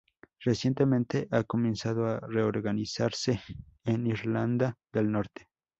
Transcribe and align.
Recientemente 0.39 1.27
ha 1.29 1.43
comenzado 1.43 2.07
a 2.07 2.19
reorganizarse 2.21 3.39
en 3.83 4.07
Irlanda 4.07 4.73
del 4.91 5.11
Norte. 5.11 5.47